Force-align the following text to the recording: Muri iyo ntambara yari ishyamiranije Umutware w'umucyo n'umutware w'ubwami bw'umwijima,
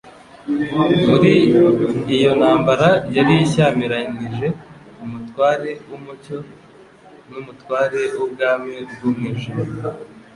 Muri 1.07 1.31
iyo 2.15 2.31
ntambara 2.39 2.89
yari 3.15 3.33
ishyamiranije 3.45 4.47
Umutware 5.03 5.71
w'umucyo 5.89 6.37
n'umutware 7.29 7.99
w'ubwami 8.17 8.73
bw'umwijima, 8.91 9.63